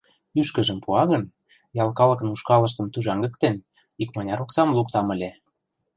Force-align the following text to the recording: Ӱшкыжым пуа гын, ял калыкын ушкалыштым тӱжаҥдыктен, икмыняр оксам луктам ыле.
Ӱшкыжым 0.39 0.79
пуа 0.83 1.03
гын, 1.11 1.23
ял 1.83 1.89
калыкын 1.97 2.29
ушкалыштым 2.33 2.85
тӱжаҥдыктен, 2.93 3.55
икмыняр 4.01 4.39
оксам 4.45 4.69
луктам 4.77 5.07
ыле. 5.15 5.31